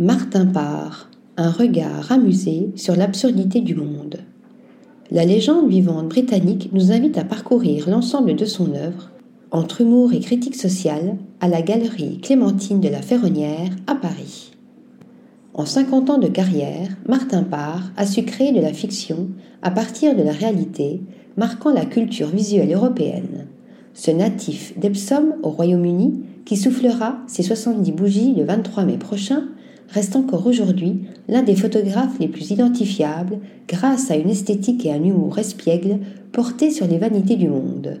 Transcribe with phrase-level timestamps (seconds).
[0.00, 4.18] Martin Parr, un regard amusé sur l'absurdité du monde.
[5.10, 9.10] La légende vivante britannique nous invite à parcourir l'ensemble de son œuvre,
[9.50, 14.52] entre humour et critique sociale, à la galerie Clémentine de la Ferronnière à Paris.
[15.52, 19.26] En 50 ans de carrière, Martin Parr a su créer de la fiction
[19.62, 21.00] à partir de la réalité,
[21.36, 23.48] marquant la culture visuelle européenne.
[23.94, 29.48] Ce natif d'Epsom au Royaume-Uni, qui soufflera ses 70 bougies le 23 mai prochain,
[29.88, 35.02] reste encore aujourd'hui l'un des photographes les plus identifiables grâce à une esthétique et un
[35.02, 35.98] humour espiègle
[36.32, 38.00] portés sur les vanités du monde.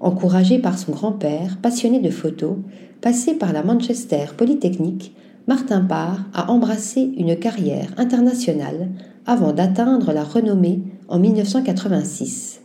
[0.00, 2.56] Encouragé par son grand-père, passionné de photos,
[3.00, 5.14] passé par la Manchester Polytechnique,
[5.46, 8.88] Martin Parr a embrassé une carrière internationale
[9.26, 12.62] avant d'atteindre la renommée en 1986.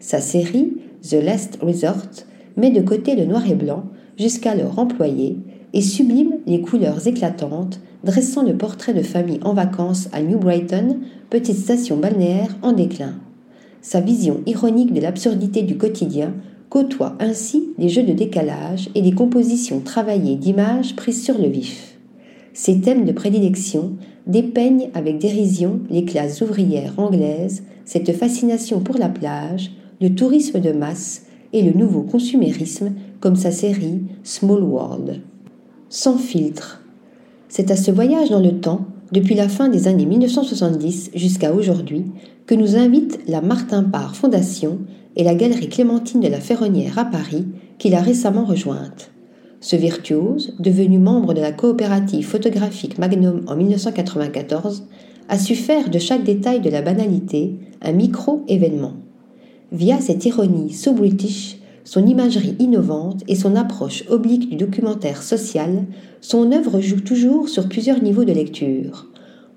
[0.00, 0.76] Sa série
[1.08, 2.24] The Last Resort
[2.56, 3.84] met de côté le noir et blanc,
[4.18, 5.38] jusqu'alors employé,
[5.72, 10.98] et sublime les couleurs éclatantes dressant le portrait de famille en vacances à New Brighton,
[11.28, 13.14] petite station balnéaire en déclin.
[13.82, 16.34] Sa vision ironique de l'absurdité du quotidien
[16.68, 21.98] côtoie ainsi les jeux de décalage et les compositions travaillées d'images prises sur le vif.
[22.52, 23.92] Ses thèmes de prédilection
[24.26, 30.72] dépeignent avec dérision les classes ouvrières anglaises, cette fascination pour la plage, le tourisme de
[30.72, 35.20] masse et le nouveau consumérisme comme sa série Small World.
[35.88, 36.82] Sans filtre,
[37.48, 42.06] c'est à ce voyage dans le temps, depuis la fin des années 1970 jusqu'à aujourd'hui,
[42.44, 44.78] que nous invite la Martin Parr Fondation
[45.14, 47.46] et la Galerie Clémentine de la Ferronnière à Paris,
[47.78, 49.12] qu'il a récemment rejointe.
[49.60, 54.88] Ce virtuose, devenu membre de la coopérative photographique Magnum en 1994,
[55.28, 58.94] a su faire de chaque détail de la banalité un micro-événement.
[59.70, 65.84] Via cette ironie so british, son imagerie innovante et son approche oblique du documentaire social,
[66.20, 69.06] son œuvre joue toujours sur plusieurs niveaux de lecture.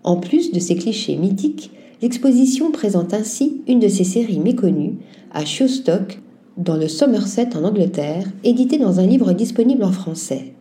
[0.04, 1.72] En plus de ses clichés mythiques,
[2.04, 4.98] l'exposition présente ainsi une de ses séries méconnues,
[5.34, 6.22] à Showstock,
[6.56, 10.54] dans le Somerset en Angleterre, édité dans un livre disponible en français.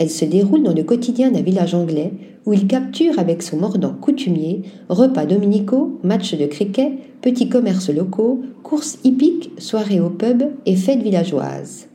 [0.00, 2.14] Elle se déroule dans le quotidien d'un village anglais
[2.46, 8.40] où il capture avec son mordant coutumier repas dominicaux, matchs de cricket, petits commerces locaux,
[8.62, 11.88] courses hippiques, soirées au pub et fêtes villageoises.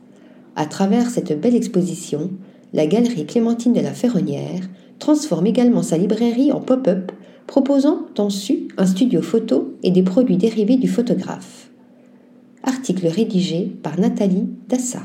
[0.54, 2.30] À travers cette belle exposition,
[2.72, 4.62] la galerie Clémentine de la Ferronnière
[5.00, 7.10] transforme également sa librairie en pop-up,
[7.48, 11.70] proposant en su un studio photo et des produits dérivés du photographe.
[12.62, 15.02] Article rédigé par Nathalie Dassa.